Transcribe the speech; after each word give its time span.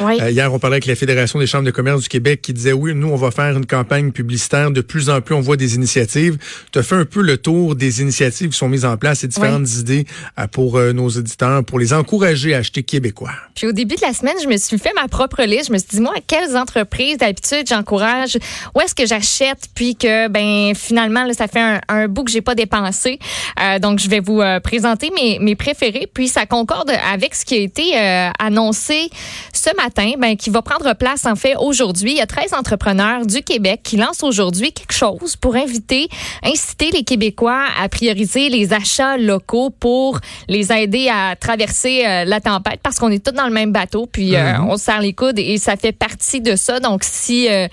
Oui. 0.00 0.18
Euh, 0.20 0.30
hier, 0.30 0.52
on 0.52 0.58
parlait 0.58 0.74
avec 0.74 0.86
la 0.86 0.94
Fédération 0.94 1.38
des 1.38 1.46
chambres 1.46 1.64
de 1.64 1.70
commerce 1.70 2.02
du 2.02 2.08
Québec 2.08 2.40
qui 2.42 2.52
disait 2.52 2.72
oui, 2.72 2.94
nous, 2.94 3.08
on 3.08 3.16
va 3.16 3.30
faire 3.30 3.56
une 3.56 3.66
campagne 3.66 4.12
publicitaire. 4.12 4.70
De 4.70 4.80
plus 4.80 5.10
en 5.10 5.20
plus, 5.20 5.34
on 5.34 5.40
voit 5.40 5.56
des 5.56 5.74
initiatives. 5.74 6.36
Tu 6.72 6.78
as 6.78 6.82
fait 6.82 6.94
un 6.94 7.04
peu 7.04 7.22
le 7.22 7.36
tour 7.38 7.74
des 7.74 8.00
initiatives 8.00 8.50
qui 8.50 8.58
sont 8.58 8.68
mises 8.68 8.84
en 8.84 8.96
place 8.96 9.24
et 9.24 9.28
différentes 9.28 9.70
idées 9.76 10.06
euh, 10.38 10.46
pour 10.46 10.76
euh, 10.76 10.92
nos 10.92 11.08
auditeurs, 11.08 11.64
pour 11.64 11.78
les 11.78 11.92
encourager 11.92 12.54
à 12.54 12.58
acheter 12.58 12.82
québécois. 12.82 13.32
Puis 13.54 13.66
au 13.66 13.72
début 13.72 13.96
de 13.96 14.02
la 14.02 14.12
semaine, 14.12 14.34
je 14.42 14.48
me 14.48 14.56
suis 14.56 14.78
fait 14.78 14.92
ma 14.94 15.08
propre 15.08 15.42
liste. 15.42 15.68
Je 15.68 15.72
me 15.72 15.78
suis 15.78 15.88
dit, 15.88 16.00
moi, 16.00 16.14
quelles 16.26 16.56
entreprises 16.56 17.18
d'habitude 17.18 17.66
j'encourage? 17.68 18.36
Où 18.74 18.80
est-ce 18.80 18.94
que 18.94 19.06
j'achète? 19.06 19.68
Puis 19.74 19.96
que, 19.96 20.28
ben, 20.28 20.74
finalement, 20.74 21.24
là, 21.24 21.32
ça 21.34 21.46
fait 21.48 21.60
un, 21.60 21.80
un 21.88 22.08
bout 22.08 22.24
que 22.24 22.30
j'ai 22.30 22.40
pas 22.40 22.54
dépensé. 22.54 23.18
Euh, 23.60 23.78
donc, 23.78 23.98
je 23.98 24.08
vais 24.08 24.20
vous 24.20 24.40
euh, 24.40 24.60
présenter 24.60 25.10
mes, 25.14 25.38
mes 25.38 25.54
préférés. 25.54 26.08
Puis 26.12 26.28
ça 26.28 26.46
concorde 26.46 26.90
avec 27.12 27.34
ce 27.34 27.44
qui 27.44 27.54
a 27.54 27.58
été 27.58 27.98
euh, 27.98 28.30
annoncé 28.38 29.10
ce 29.52 29.70
matin, 29.76 30.12
ben, 30.18 30.36
qui 30.36 30.50
va 30.50 30.62
prendre 30.62 30.94
place, 30.94 31.26
en 31.26 31.36
fait, 31.36 31.54
aujourd'hui. 31.58 32.12
Il 32.12 32.18
y 32.18 32.20
a 32.20 32.26
13 32.26 32.54
entrepreneurs 32.54 33.26
du 33.26 33.42
Québec 33.42 33.80
qui 33.82 33.96
lancent 33.96 34.22
aujourd'hui 34.22 34.72
quelque 34.72 34.92
chose 34.92 35.36
pour 35.36 35.56
inviter, 35.56 36.08
inciter 36.42 36.90
les 36.90 37.04
Québécois 37.04 37.64
à 37.80 37.88
prioriser 37.88 38.48
les 38.48 38.72
achats 38.72 39.16
locaux 39.16 39.70
pour 39.70 40.20
les 40.48 40.72
aider 40.72 41.08
à 41.08 41.36
traverser 41.36 42.04
euh, 42.06 42.24
la 42.24 42.40
tempête 42.40 42.80
parce 42.82 42.98
qu'on 42.98 43.10
est 43.10 43.24
tous 43.24 43.32
dans 43.32 43.46
le 43.46 43.52
même 43.52 43.72
bateau, 43.72 44.06
puis 44.06 44.36
euh, 44.36 44.60
on 44.62 44.76
se 44.76 44.84
serre 44.84 45.00
les 45.00 45.12
coudes 45.12 45.38
et 45.38 45.58
ça 45.58 45.76
fait 45.76 45.92
partie 45.92 46.40
de 46.40 46.56
ça. 46.56 46.80
Donc, 46.80 47.02
si 47.04 47.48
euh, 47.48 47.66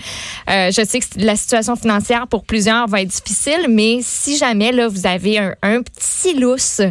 euh, 0.49 0.71
je 0.71 0.83
sais 0.85 0.99
que 0.99 1.05
la 1.17 1.35
situation 1.35 1.75
financière 1.75 2.27
pour 2.27 2.43
plusieurs 2.43 2.87
va 2.87 3.01
être 3.01 3.09
difficile, 3.09 3.67
mais 3.69 3.99
si 4.01 4.37
jamais 4.37 4.71
là 4.71 4.87
vous 4.87 5.05
avez 5.05 5.37
un, 5.37 5.55
un 5.61 5.81
petit 5.81 6.37
lousse, 6.39 6.81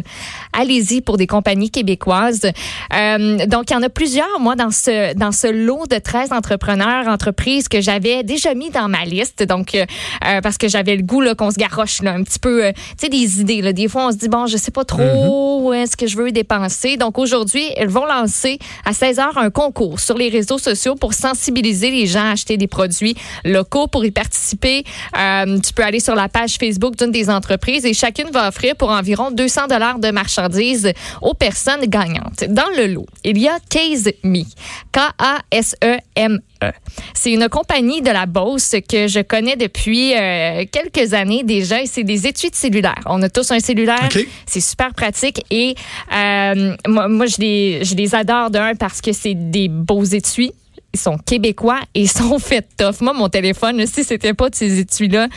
allez-y 0.53 1.01
pour 1.01 1.17
des 1.17 1.27
compagnies 1.27 1.71
québécoises. 1.71 2.41
Donc, 2.41 3.69
il 3.69 3.73
y 3.73 3.75
en 3.75 3.83
a 3.83 3.89
plusieurs, 3.89 4.39
moi, 4.39 4.55
dans 4.55 4.71
ce 4.71 4.91
dans 5.15 5.31
ce 5.31 5.47
lot 5.47 5.87
de 5.87 5.97
13 5.97 6.31
entrepreneurs, 6.31 7.07
entreprises 7.07 7.67
que 7.67 7.81
j'avais 7.81 8.23
déjà 8.23 8.53
mis 8.53 8.69
dans 8.69 8.89
ma 8.89 9.05
liste. 9.05 9.43
Donc, 9.43 9.75
euh, 9.75 9.85
euh, 10.27 10.41
parce 10.41 10.57
que 10.57 10.67
j'avais 10.67 10.95
le 10.95 11.03
goût 11.03 11.21
qu'on 11.37 11.51
se 11.51 11.57
garoche 11.57 12.01
là, 12.01 12.13
un 12.13 12.23
petit 12.23 12.39
peu, 12.39 12.65
euh, 12.65 12.71
tu 12.71 12.81
sais, 12.97 13.09
des 13.09 13.41
idées. 13.41 13.61
Là. 13.61 13.73
Des 13.73 13.87
fois, 13.87 14.07
on 14.07 14.11
se 14.11 14.17
dit 14.17 14.29
bon, 14.29 14.47
je 14.47 14.57
sais 14.57 14.71
pas 14.71 14.85
trop 14.85 15.61
où 15.61 15.73
est-ce 15.73 15.95
que 15.95 16.07
je 16.07 16.17
veux 16.17 16.31
dépenser. 16.31 16.97
Donc, 16.97 17.17
aujourd'hui, 17.17 17.65
elles 17.77 17.89
vont 17.89 18.05
lancer 18.05 18.59
à 18.85 18.93
16 18.93 19.17
h 19.17 19.37
un 19.37 19.49
concours 19.49 19.99
sur 19.99 20.17
les 20.17 20.29
réseaux 20.29 20.57
sociaux 20.57 20.95
pour 20.95 21.13
sensibiliser 21.13 21.91
les 21.91 22.07
gens 22.07 22.25
à 22.25 22.31
acheter 22.31 22.57
des 22.57 22.67
produits 22.67 23.15
locaux. 23.45 23.87
Pour 23.87 24.05
y 24.05 24.11
participer, 24.11 24.83
euh, 25.17 25.59
tu 25.59 25.73
peux 25.73 25.83
aller 25.83 25.99
sur 25.99 26.15
la 26.15 26.29
page 26.29 26.55
Facebook 26.55 26.95
d'une 26.95 27.11
des 27.11 27.29
entreprises 27.29 27.85
et 27.85 27.93
chacune 27.93 28.29
va 28.31 28.47
offrir 28.47 28.75
pour 28.75 28.89
environ 28.89 29.31
200 29.31 29.67
dollars 29.67 29.99
de 29.99 30.11
marchandises 30.11 30.91
aux 31.21 31.33
personnes 31.33 31.85
gagnantes. 31.85 32.43
Dans 32.49 32.69
le 32.77 32.87
lot, 32.87 33.05
il 33.23 33.37
y 33.37 33.47
a 33.47 33.57
Case 33.69 34.09
Me. 34.23 34.43
K-A-S-E-M-E. 34.91 36.71
C'est 37.13 37.31
une 37.31 37.49
compagnie 37.49 38.01
de 38.01 38.09
la 38.11 38.25
Beauce 38.25 38.75
que 38.87 39.07
je 39.07 39.21
connais 39.21 39.55
depuis 39.55 40.13
euh, 40.13 40.65
quelques 40.71 41.13
années 41.13 41.43
déjà 41.43 41.81
et 41.81 41.85
c'est 41.85 42.03
des 42.03 42.27
études 42.27 42.55
cellulaires. 42.55 43.01
On 43.05 43.21
a 43.21 43.29
tous 43.29 43.51
un 43.51 43.59
cellulaire. 43.59 44.09
C'est 44.45 44.61
super 44.61 44.93
pratique 44.93 45.43
et 45.49 45.75
euh, 46.13 46.75
moi, 46.87 47.07
moi, 47.07 47.25
je, 47.25 47.37
les, 47.39 47.83
je 47.83 47.95
les 47.95 48.13
adore 48.15 48.49
d'un 48.49 48.75
parce 48.75 49.01
que 49.01 49.11
c'est 49.13 49.33
des 49.33 49.67
beaux 49.69 50.03
étuis. 50.03 50.51
Ils 50.93 50.99
sont 50.99 51.17
québécois 51.17 51.79
et 51.95 52.01
ils 52.01 52.09
sont 52.09 52.37
faits 52.39 52.67
tough. 52.77 53.01
Moi, 53.01 53.13
mon 53.13 53.29
téléphone, 53.29 53.85
si 53.87 54.03
c'était 54.03 54.33
pas 54.33 54.49
de 54.49 54.55
ces 54.55 54.79
étuis-là, 54.79 55.27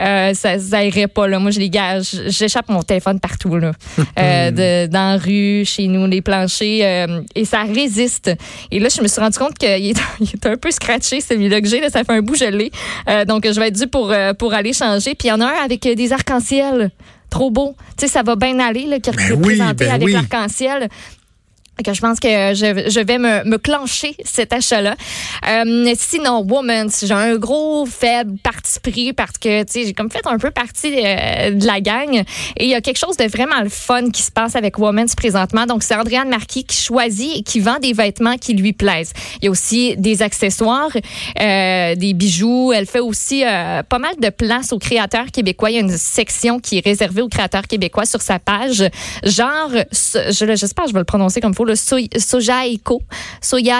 euh, 0.00 0.34
ça, 0.34 0.58
ça 0.58 0.84
irait 0.84 1.06
pas. 1.06 1.28
Là. 1.28 1.38
Moi, 1.38 1.50
je 1.50 1.58
les 1.60 1.68
gage. 1.70 2.16
J'échappe 2.28 2.68
mon 2.68 2.82
téléphone 2.82 3.20
partout. 3.20 3.56
Là. 3.56 3.72
Euh, 4.18 4.50
de, 4.50 4.86
dans 4.88 5.12
la 5.12 5.16
rue, 5.16 5.64
chez 5.64 5.86
nous, 5.88 6.06
les 6.06 6.20
planchers. 6.20 6.80
euh, 7.08 7.22
et 7.34 7.44
ça 7.44 7.62
résiste. 7.62 8.30
Et 8.70 8.78
là, 8.78 8.88
je 8.94 9.00
me 9.00 9.08
suis 9.08 9.20
rendu 9.20 9.38
compte 9.38 9.56
qu'il 9.56 9.68
est, 9.68 9.96
est 10.20 10.46
un 10.46 10.56
peu 10.56 10.70
scratché, 10.70 11.20
celui-là 11.20 11.60
que 11.60 11.66
j'ai. 11.66 11.80
Là, 11.80 11.88
ça 11.88 12.04
fait 12.04 12.12
un 12.12 12.20
bout. 12.20 12.36
Euh, 12.42 13.24
donc, 13.24 13.44
je 13.50 13.58
vais 13.58 13.68
être 13.68 13.78
dû 13.78 13.86
pour, 13.86 14.14
pour 14.38 14.54
aller 14.54 14.72
changer. 14.72 15.14
Puis, 15.14 15.28
il 15.28 15.30
y 15.30 15.32
en 15.32 15.40
a 15.40 15.46
un 15.46 15.64
avec 15.64 15.82
des 15.82 16.12
arcs-en-ciel. 16.12 16.90
Trop 17.30 17.50
beau. 17.50 17.74
Tu 17.96 18.06
sais, 18.06 18.12
ça 18.12 18.22
va 18.22 18.36
bien 18.36 18.58
aller, 18.60 18.84
là, 18.84 19.00
qui 19.00 19.08
est 19.10 19.16
Ben 19.16 19.32
oui, 19.36 19.56
présenté 19.56 19.86
ben 19.86 19.94
avec 19.94 20.06
oui. 20.06 20.12
l'arc-en-ciel 20.12 20.88
que 21.82 21.92
je 21.94 22.00
pense 22.00 22.18
que 22.20 22.28
je, 22.28 22.88
je 22.90 23.00
vais 23.00 23.18
me, 23.18 23.44
me 23.44 23.58
clencher 23.58 24.14
cet 24.24 24.52
achat-là. 24.52 24.94
Euh, 25.48 25.94
sinon, 25.98 26.44
Woman, 26.48 26.88
j'ai 27.02 27.12
un 27.12 27.36
gros 27.36 27.86
faible 27.86 28.36
parti 28.42 28.80
pris 28.80 29.12
parce 29.12 29.38
que 29.38 29.62
tu 29.64 29.72
sais 29.72 29.84
j'ai 29.86 29.92
comme 29.92 30.10
fait 30.10 30.26
un 30.26 30.38
peu 30.38 30.50
partie 30.50 30.94
euh, 31.04 31.50
de 31.52 31.66
la 31.66 31.80
gang 31.80 32.14
et 32.56 32.64
il 32.64 32.68
y 32.70 32.74
a 32.74 32.80
quelque 32.80 32.98
chose 32.98 33.16
de 33.16 33.24
vraiment 33.24 33.60
le 33.62 33.68
fun 33.68 34.10
qui 34.10 34.22
se 34.22 34.30
passe 34.30 34.56
avec 34.56 34.78
Woman 34.78 35.06
présentement. 35.16 35.66
Donc 35.66 35.82
c'est 35.82 35.94
Andréane 35.94 36.28
Marquis 36.28 36.64
qui 36.64 36.76
choisit 36.80 37.38
et 37.38 37.42
qui 37.42 37.60
vend 37.60 37.78
des 37.80 37.92
vêtements 37.92 38.36
qui 38.36 38.54
lui 38.54 38.72
plaisent. 38.72 39.12
Il 39.40 39.46
y 39.46 39.48
a 39.48 39.50
aussi 39.50 39.96
des 39.96 40.22
accessoires, 40.22 40.90
euh, 41.40 41.94
des 41.94 42.14
bijoux. 42.14 42.72
Elle 42.72 42.86
fait 42.86 43.00
aussi 43.00 43.42
pas 43.42 43.98
mal 43.98 44.14
de 44.20 44.28
place 44.30 44.72
aux 44.72 44.78
créateurs 44.78 45.26
québécois. 45.32 45.70
Il 45.70 45.74
y 45.74 45.78
a 45.78 45.80
une 45.80 45.96
section 45.96 46.58
qui 46.60 46.78
est 46.78 46.84
réservée 46.84 47.22
aux 47.22 47.28
créateurs 47.28 47.66
québécois 47.66 48.04
sur 48.06 48.20
sa 48.22 48.38
page. 48.38 48.84
Genre, 49.24 49.70
so- 49.90 50.18
je 50.30 50.54
j'espère 50.56 50.84
que 50.84 50.90
je 50.90 50.94
vais 50.94 51.00
le 51.00 51.04
prononcer 51.04 51.40
comme 51.40 51.52
il 51.52 51.56
faut, 51.56 51.71
le 51.72 51.76
soy- 51.76 52.08
soja 52.18 52.66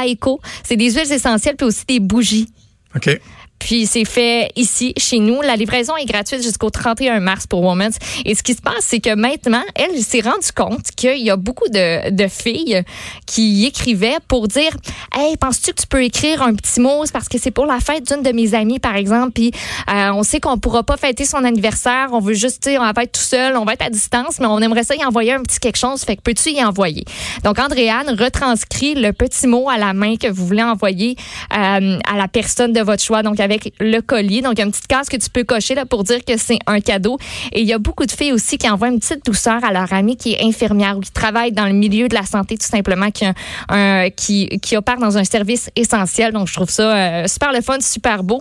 eco. 0.07 0.41
C'est 0.63 0.77
des 0.77 0.91
huiles 0.93 1.13
essentielles 1.13 1.57
puis 1.57 1.67
aussi 1.67 1.85
des 1.87 2.01
bougies. 2.01 2.49
OK. 2.97 3.21
Puis 3.65 3.87
c'est 3.87 4.05
fait 4.05 4.51
ici, 4.57 4.93
chez 4.97 5.19
nous. 5.19 5.41
La 5.41 5.57
livraison 5.57 5.97
est 5.97 6.05
gratuite 6.05 6.43
jusqu'au 6.43 6.71
31 6.71 7.21
mars 7.21 7.47
pour 7.47 7.63
Women's. 7.63 7.97
Et 8.25 8.35
ce 8.35 8.43
qui 8.43 8.55
se 8.55 8.61
passe, 8.61 8.81
c'est 8.81 9.01
que 9.01 9.15
maintenant, 9.15 9.63
elle 9.75 9.97
s'est 10.03 10.21
rendue 10.21 10.53
compte 10.55 10.91
qu'il 10.97 11.23
y 11.23 11.31
a 11.31 11.37
beaucoup 11.37 11.69
de, 11.69 12.11
de 12.11 12.29
filles 12.29 12.83
qui 13.27 13.67
écrivaient 13.67 14.19
pour 14.27 14.49
dire 14.49 14.77
Hey, 15.15 15.37
penses-tu 15.37 15.73
que 15.73 15.81
tu 15.83 15.87
peux 15.87 16.03
écrire 16.03 16.43
un 16.43 16.55
petit 16.55 16.81
mot? 16.81 17.03
C'est 17.05 17.13
parce 17.13 17.29
que 17.29 17.39
c'est 17.39 17.51
pour 17.51 17.67
la 17.67 17.79
fête 17.79 18.07
d'une 18.07 18.23
de 18.23 18.33
mes 18.33 18.55
amies, 18.55 18.81
par 18.81 18.97
exemple. 18.97 19.33
Puis 19.33 19.53
euh, 19.91 20.11
on 20.13 20.23
sait 20.23 20.41
qu'on 20.41 20.59
pourra 20.59 20.83
pas 20.83 20.97
fêter 20.97 21.25
son 21.25 21.45
anniversaire. 21.45 22.09
On 22.13 22.21
veut 22.21 22.35
juste, 22.35 22.69
on 22.69 22.85
va 22.85 22.95
pas 22.95 23.05
être 23.05 23.13
tout 23.13 23.21
seul, 23.21 23.57
on 23.57 23.65
va 23.65 23.75
être 23.75 23.83
à 23.83 23.91
distance, 23.91 24.41
mais 24.41 24.47
on 24.47 24.59
aimerait 24.59 24.85
ça 24.85 24.95
y 24.95 25.05
envoyer 25.05 25.33
un 25.33 25.43
petit 25.43 25.61
quelque 25.61 25.79
chose. 25.79 26.03
Fait 26.03 26.17
que 26.17 26.23
peux-tu 26.23 26.51
y 26.51 26.65
envoyer? 26.65 27.05
Donc, 27.45 27.59
Andréane 27.59 28.11
retranscrit 28.19 28.95
le 28.95 29.13
petit 29.13 29.47
mot 29.47 29.69
à 29.69 29.79
la 29.79 29.93
main 29.93 30.17
que 30.17 30.29
vous 30.29 30.47
voulez 30.47 30.63
envoyer 30.63 31.17
euh, 31.53 31.99
à 32.11 32.17
la 32.17 32.29
personne 32.29 32.73
de 32.73 32.81
votre 32.81 33.03
choix. 33.03 33.23
Donc, 33.23 33.39
avec 33.41 33.52
le 33.81 34.01
colis. 34.01 34.43
Donc, 34.43 34.55
il 34.55 34.59
y 34.59 34.63
a 34.63 34.65
une 34.67 34.71
petite 34.73 34.87
case 34.87 35.09
que 35.09 35.17
tu 35.17 35.29
peux 35.31 35.45
cocher 35.45 35.75
là, 35.75 35.87
pour 35.87 36.05
dire 36.05 36.25
que 36.25 36.37
c'est 36.37 36.59
un 36.67 36.81
cadeau. 36.81 37.19
Et 37.53 37.61
il 37.63 37.67
y 37.67 37.73
a 37.73 37.79
beaucoup 37.79 38.07
de 38.07 38.13
filles 38.13 38.33
aussi 38.33 38.59
qui 38.59 38.69
envoient 38.69 38.89
une 38.89 39.01
petite 39.01 39.25
douceur 39.25 39.65
à 39.65 39.73
leur 39.73 39.93
amie 39.93 40.17
qui 40.17 40.33
est 40.33 40.43
infirmière 40.45 40.97
ou 40.97 41.01
qui 41.01 41.11
travaille 41.13 41.53
dans 41.53 41.67
le 41.67 41.73
milieu 41.73 42.09
de 42.09 42.15
la 42.15 42.25
santé, 42.25 42.57
tout 42.57 42.67
simplement, 42.67 43.11
qui, 43.11 43.25
un- 43.69 44.11
qui, 44.11 44.49
qui 44.61 44.77
opère 44.77 44.99
dans 44.99 45.17
un 45.19 45.25
service 45.25 45.71
essentiel. 45.77 46.33
Donc, 46.33 46.49
je 46.49 46.55
trouve 46.55 46.71
ça 46.71 46.97
euh, 46.97 47.27
super 47.29 47.53
le 47.53 47.61
fun, 47.61 47.79
super 47.81 48.23
beau. 48.23 48.41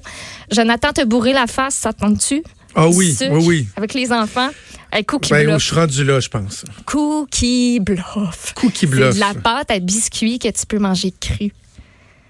Jonathan, 0.51 0.91
te 0.93 1.03
bourrer 1.05 1.33
la 1.33 1.47
face, 1.47 1.75
ça 1.75 1.93
te 1.93 1.99
tente-tu? 2.01 2.43
Ah 2.73 2.87
oui, 2.87 3.15
oui, 3.19 3.43
oui. 3.45 3.67
Avec 3.75 3.93
les 3.93 4.11
enfants? 4.13 4.47
Hey, 4.93 5.03
cookie 5.03 5.31
Ben, 5.31 5.41
je 5.41 5.45
bluff. 5.47 5.63
suis 5.63 5.75
rendu 5.75 6.03
là, 6.05 6.19
je 6.21 6.29
pense. 6.29 6.63
Cookie 6.85 7.79
bluff. 7.81 8.53
Cookie 8.55 8.79
C'est 8.81 8.87
bluff. 8.87 9.15
de 9.15 9.19
la 9.19 9.33
pâte 9.33 9.71
à 9.71 9.79
biscuits 9.79 10.39
que 10.39 10.47
tu 10.49 10.65
peux 10.67 10.79
manger 10.79 11.13
cru. 11.19 11.51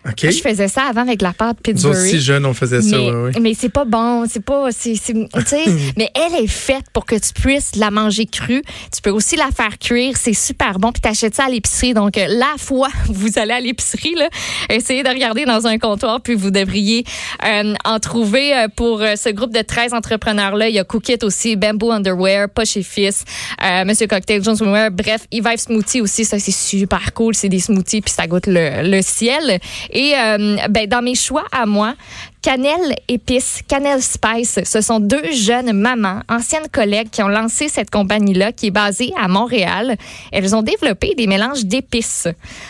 OK. 0.08 0.24
Moi, 0.24 0.32
Je 0.32 0.40
faisais 0.42 0.68
ça 0.68 0.84
avant 0.90 1.02
avec 1.02 1.22
la 1.22 1.32
pâte 1.34 1.58
Nous 1.68 1.86
autres, 1.86 1.96
si 1.98 2.02
Pittsburgh. 2.14 2.22
jeunes, 2.22 2.46
on 2.48 2.54
faisait 2.56 2.82
ça, 2.82 2.98
Mais, 2.98 3.12
ouais. 3.12 3.32
mais 3.40 3.54
c'est 3.54 3.70
pas 3.70 3.86
bon, 3.86 4.26
c'est 4.28 4.44
pas, 4.44 4.70
c'est, 4.72 4.96
c'est- 4.96 5.14
tu 5.14 5.46
sais, 5.46 5.64
mais 5.98 6.10
elle 6.16 6.44
est 6.44 6.48
faite 6.48 6.86
pour 6.92 7.06
que 7.06 7.16
tu 7.16 7.34
puisses 7.40 7.76
la 7.76 7.92
manger 7.92 8.26
crue. 8.26 8.64
Tu 8.94 9.02
peux 9.04 9.12
aussi 9.12 9.36
la 9.36 9.50
faire 9.56 9.78
cuire, 9.78 10.14
c'est 10.18 10.34
super 10.34 10.80
bon. 10.80 10.92
Puis 10.92 11.02
t'achètes 11.02 11.36
ça 11.36 11.46
à 11.46 11.50
l'épicerie. 11.50 11.94
Donc 11.94 12.18
euh, 12.18 12.26
la 12.30 12.54
fois 12.58 12.90
vous 13.10 13.38
allez 13.38 13.52
à 13.54 13.60
l'épicerie, 13.60 14.16
là, 14.16 14.28
essayez 14.70 15.04
de 15.04 15.10
regarder 15.10 15.46
dans 15.46 15.68
un 15.68 15.78
comptoir, 15.78 16.20
puis 16.22 16.34
vous 16.34 16.50
devriez 16.52 17.04
euh, 17.46 17.74
en 17.86 18.00
trouver 18.00 18.56
euh, 18.56 18.68
pour 18.76 19.00
ce 19.02 19.30
groupe 19.30 19.54
de 19.54 19.62
13 19.62 19.94
entrepreneurs 19.94 20.56
là. 20.56 20.68
Il 20.68 20.76
y 20.76 20.80
a 20.80 20.84
Cookit 20.84 21.20
aussi, 21.24 21.56
Bamboo 21.56 21.92
Underwear, 21.92 22.50
Poche 22.50 22.78
et 22.78 22.84
Fils, 22.84 23.24
euh, 23.64 23.86
Monsieur 23.86 24.08
Cocktail, 24.08 24.44
Jones 24.44 24.56
Swimwear. 24.56 24.90
Bref, 24.92 25.28
Evive 25.32 25.58
Smoothie 25.58 26.02
aussi, 26.02 26.26
ça 26.26 26.40
c'est 26.40 26.52
super 26.52 27.14
cool. 27.14 27.36
C'est 27.36 27.50
des 27.50 27.60
smoothies 27.60 28.02
puis 28.02 28.12
ça 28.14 28.26
goûte 28.26 28.48
le, 28.48 28.90
le 28.90 29.02
ciel. 29.04 29.60
Et 29.92 30.14
euh, 30.18 30.58
ben, 30.70 30.88
dans 30.88 31.02
mes 31.02 31.16
choix 31.16 31.44
à 31.52 31.66
moi, 31.66 31.96
Cannelle 32.42 32.96
Épice, 33.08 33.62
Cannelle 33.68 34.02
Spice, 34.02 34.60
ce 34.64 34.82
sont 34.82 35.00
deux 35.00 35.32
jeunes 35.34 35.74
mamans, 35.74 36.22
anciennes 36.30 36.68
collègues 36.72 37.10
qui 37.10 37.22
ont 37.22 37.28
lancé 37.28 37.68
cette 37.68 37.90
compagnie-là 37.90 38.52
qui 38.52 38.68
est 38.68 38.72
basée 38.72 39.12
à 39.22 39.28
Montréal. 39.28 39.96
Elles 40.32 40.56
ont 40.56 40.62
développé 40.64 41.14
des 41.16 41.28
mélanges 41.28 41.66
d'épices. 41.66 42.28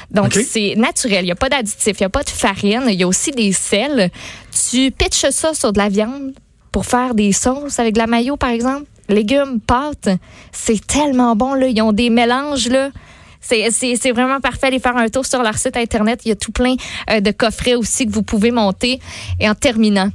Donc, 0.09 0.33
c'est 0.33 0.75
naturel. 0.75 1.23
Il 1.23 1.25
n'y 1.25 1.31
a 1.31 1.35
pas 1.35 1.49
d'additifs, 1.49 1.99
il 1.99 2.03
n'y 2.03 2.07
a 2.07 2.09
pas 2.09 2.23
de 2.23 2.29
farine, 2.29 2.83
il 2.87 2.99
y 2.99 3.03
a 3.03 3.07
aussi 3.07 3.31
des 3.31 3.53
sels. 3.53 4.09
Tu 4.69 4.91
pitches 4.91 5.29
ça 5.29 5.53
sur 5.53 5.71
de 5.71 5.77
la 5.77 5.89
viande 5.89 6.33
pour 6.71 6.85
faire 6.85 7.13
des 7.13 7.31
sauces 7.31 7.79
avec 7.79 7.93
de 7.93 7.99
la 7.99 8.07
mayo, 8.07 8.37
par 8.37 8.49
exemple. 8.49 8.85
Légumes, 9.09 9.59
pâtes. 9.59 10.09
C'est 10.51 10.85
tellement 10.85 11.35
bon, 11.35 11.53
là. 11.53 11.67
Ils 11.67 11.81
ont 11.81 11.91
des 11.91 12.09
mélanges, 12.09 12.67
là. 12.67 12.89
C'est 13.41 14.11
vraiment 14.11 14.39
parfait. 14.39 14.67
Allez 14.67 14.79
faire 14.79 14.95
un 14.95 15.09
tour 15.09 15.25
sur 15.25 15.41
leur 15.41 15.57
site 15.57 15.75
Internet. 15.75 16.21
Il 16.25 16.29
y 16.29 16.31
a 16.31 16.35
tout 16.35 16.51
plein 16.51 16.75
euh, 17.09 17.19
de 17.19 17.31
coffrets 17.31 17.75
aussi 17.75 18.05
que 18.05 18.11
vous 18.11 18.23
pouvez 18.23 18.51
monter. 18.51 18.99
Et 19.39 19.49
en 19.49 19.55
terminant, 19.55 20.09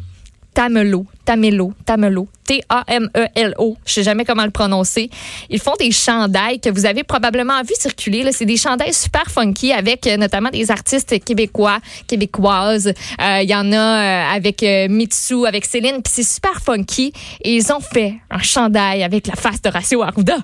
Tamelo, 0.55 1.05
Tamelo, 1.27 1.73
Tamelo, 1.85 2.29
T-A-M-E-L-O. 2.45 3.77
Je 3.85 3.93
sais 3.93 4.03
jamais 4.03 4.25
comment 4.25 4.45
le 4.45 4.51
prononcer. 4.51 5.11
Ils 5.51 5.61
font 5.61 5.75
des 5.79 5.91
chandails 5.91 6.61
que 6.61 6.71
vous 6.71 6.87
avez 6.87 7.03
probablement 7.03 7.61
vu 7.63 7.75
circuler. 7.79 8.31
C'est 8.33 8.47
des 8.47 8.57
chandails 8.57 8.95
super 8.95 9.31
funky 9.31 9.73
avec 9.73 10.07
euh, 10.07 10.17
notamment 10.17 10.49
des 10.49 10.71
artistes 10.71 11.23
québécois, 11.23 11.81
québécoises. 12.07 12.87
Euh, 12.87 13.41
il 13.43 13.51
y 13.51 13.55
en 13.55 13.71
a 13.73 14.31
avec 14.33 14.65
Mitsu, 14.89 15.47
avec 15.47 15.67
Céline. 15.67 16.01
Puis 16.03 16.13
c'est 16.15 16.23
super 16.23 16.63
funky. 16.63 17.13
Et 17.43 17.57
ils 17.57 17.73
ont 17.73 17.81
fait 17.81 18.15
un 18.31 18.39
chandail 18.39 19.03
avec 19.03 19.27
la 19.27 19.35
face 19.35 19.61
de 19.61 19.69
Ratio 19.69 20.03
Arruda. 20.03 20.39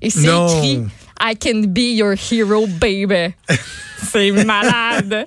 Et 0.00 0.08
c'est 0.08 0.22
écrit 0.22 0.80
I 1.20 1.34
can 1.34 1.66
be 1.72 1.94
your 1.94 2.14
hero, 2.14 2.66
baby. 2.66 3.34
c'est 4.10 4.30
malade. 4.44 5.24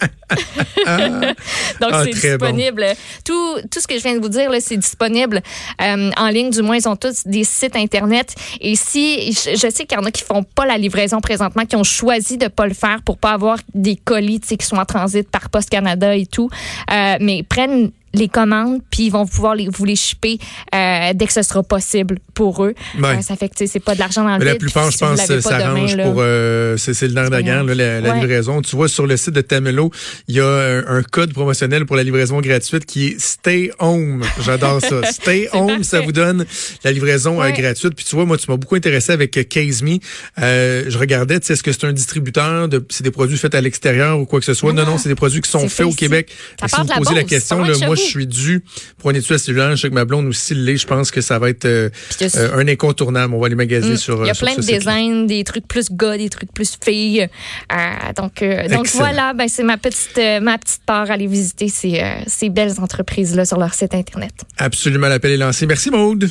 Donc, 1.80 1.92
ah, 1.94 2.04
c'est 2.04 2.12
disponible. 2.12 2.86
Tout, 3.24 3.58
tout 3.72 3.80
ce 3.80 3.88
que 3.88 3.98
je 3.98 4.04
viens 4.04 4.16
de 4.16 4.22
vous 4.22 4.30
dire, 4.30 4.50
c'est 4.60 4.78
disponible 4.78 5.42
euh, 5.82 6.12
en 6.18 6.28
ligne. 6.30 6.50
Du 6.50 6.62
moins, 6.62 6.78
ils 6.78 6.88
ont 6.88 6.96
tous 6.96 7.26
des 7.26 7.44
sites 7.44 7.76
Internet. 7.76 8.36
Et 8.60 8.76
si, 8.76 9.32
je, 9.32 9.70
sais 9.70 9.86
qu'il 9.86 9.98
y 9.98 10.02
en 10.02 10.06
a 10.06 10.12
qui 10.12 10.24
font 10.24 10.44
pas 10.44 10.66
la 10.66 10.78
livraison 10.78 11.22
présentement, 11.22 11.66
qui 11.66 11.76
ont 11.76 11.84
choisi 11.84 12.38
de 12.38 12.48
pas 12.48 12.68
le 12.68 12.74
faire 12.74 13.02
pour 13.04 13.18
pas 13.18 13.32
avoir 13.32 13.58
des 13.74 13.96
colis 13.96 14.40
qui 14.40 14.66
sont 14.66 14.78
en 14.78 14.86
transit 14.86 15.30
par 15.30 15.50
Post 15.50 15.70
Canada 15.70 16.16
et 16.16 16.26
tout, 16.26 16.50
euh, 16.92 17.18
mais 17.20 17.44
prennent 17.44 17.92
les 18.14 18.28
commandes, 18.28 18.80
puis 18.92 19.06
ils 19.06 19.10
vont 19.10 19.26
pouvoir 19.26 19.56
les, 19.56 19.68
vous 19.68 19.86
les 19.86 19.96
shipper 19.96 20.38
euh, 20.74 21.14
dès 21.16 21.26
que 21.26 21.34
ce 21.34 21.42
sera 21.42 21.64
possible 21.64 22.20
pour 22.36 22.64
eux. 22.64 22.76
Euh, 23.04 23.22
ça 23.22 23.36
fait 23.36 23.50
que 23.50 23.66
c'est 23.66 23.80
pas 23.80 23.96
de 23.96 24.00
l'argent 24.00 24.24
dans 24.24 24.34
le 24.34 24.40
Mais 24.40 24.46
la 24.46 24.56
plupart, 24.56 24.92
je 24.92 24.98
pense, 25.00 25.20
ça 25.20 25.42
s'arrange 25.42 25.98
pour... 25.98 26.18
Euh, 26.20 26.78
c'est 26.78 27.02
le 27.02 27.14
nerf 27.14 27.26
de 27.26 27.32
la 27.32 27.42
guerre, 27.42 27.64
la, 27.64 28.02
la 28.02 28.14
livraison. 28.16 28.62
Tu 28.62 28.76
vois, 28.76 28.88
sur 28.88 29.08
le 29.08 29.18
site 29.18 29.34
de 29.34 29.42
Tamelo, 29.42 29.90
il 30.28 30.36
y 30.36 30.40
a 30.40 30.84
un, 30.88 31.02
code 31.02 31.34
promotionnel 31.34 31.86
pour 31.86 31.96
la 31.96 32.04
livraison 32.04 32.40
gratuite 32.40 32.86
qui 32.86 33.08
est 33.08 33.20
Stay 33.20 33.72
Home. 33.80 34.24
J'adore 34.42 34.80
ça. 34.82 35.04
Stay 35.12 35.50
Home, 35.52 35.84
ça 35.84 36.02
vous 36.02 36.12
donne 36.12 36.46
la 36.84 36.92
livraison 36.92 37.38
gratuite. 37.38 37.96
Puis 37.96 38.06
tu 38.06 38.16
vois, 38.16 38.26
moi, 38.26 38.38
tu 38.38 38.50
m'as 38.50 38.58
beaucoup 38.58 38.76
intéressé 38.76 39.12
avec 39.12 39.32
Case 39.50 39.82
Me. 39.82 39.98
je 40.38 40.98
regardais, 40.98 41.40
tu 41.40 41.48
sais, 41.48 41.54
est-ce 41.54 41.64
que 41.64 41.72
c'est 41.72 41.86
un 41.86 41.94
distributeur 41.94 42.68
de... 42.68 42.86
C'est 42.90 43.04
des 43.04 43.12
produits 43.12 43.38
faits 43.38 43.56
à 43.56 43.62
l'extérieur 43.62 44.20
ou 44.20 44.26
quoi 44.26 44.40
que 44.40 44.46
ce 44.46 44.54
soit? 44.54 44.72
Non, 44.72 44.86
non, 44.86 44.98
c'est 44.98 45.10
des 45.10 45.16
produits 45.16 45.42
qui 45.42 45.50
sont 45.50 45.68
faits 45.68 45.88
au 45.88 45.94
Québec. 45.94 46.32
si 46.64 46.76
vous 46.80 46.88
posez 46.88 47.16
la 47.16 47.24
question, 47.24 47.58
moi, 47.58 47.96
je 48.04 48.10
suis 48.10 48.28
dû 48.28 48.64
pour 48.98 49.12
une 49.12 49.18
étude 49.18 49.38
cellulaire. 49.38 49.76
Je 49.76 49.82
sais 49.82 49.90
que 49.90 49.94
ma 49.94 50.06
blonde 50.06 50.28
aussi 50.28 50.56
l'est. 50.56 50.78
Je 50.78 50.88
pense 50.88 51.12
que 51.12 51.22
ça 51.22 51.40
va 51.40 51.50
être 51.50 51.66
euh, 51.66 51.90
euh, 52.22 52.58
un 52.58 52.68
incontournable. 52.68 53.34
On 53.34 53.40
va 53.40 53.50
les 53.50 53.56
magasiner 53.56 53.96
mm. 53.96 53.98
sur 53.98 54.24
Il 54.24 54.28
y 54.28 54.32
a 54.32 54.36
plein 54.36 54.56
de 54.56 54.62
designs, 54.62 55.26
des 55.26 55.44
trucs 55.44 55.68
plus 55.68 55.92
gars, 55.92 56.18
des 56.18 56.30
trucs 56.30 56.52
plus 56.54 56.78
filles. 56.84 57.28
Euh, 57.72 58.14
donc, 58.16 58.44
donc 58.70 58.88
voilà, 58.90 59.34
ben, 59.34 59.48
c'est 59.48 59.64
ma 59.64 59.78
petite, 59.78 60.20
ma 60.42 60.58
petite 60.58 60.84
part. 60.86 61.12
Aller 61.12 61.28
visiter 61.28 61.68
ces, 61.70 62.02
ces 62.28 62.50
belles 62.50 62.80
entreprises-là 62.80 63.46
sur 63.46 63.60
leur 63.60 63.74
site 63.74 63.94
Internet. 63.94 64.34
Absolument, 64.58 65.08
l'appel 65.08 65.32
est 65.32 65.38
lancé. 65.38 65.66
Merci, 65.66 65.92
Maude. 65.92 66.30